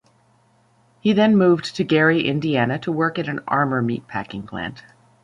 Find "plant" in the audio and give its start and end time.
4.47-4.81